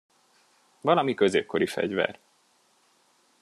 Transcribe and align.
Valami 0.81 1.13
középkori 1.13 1.67
fegyver. 1.67 2.19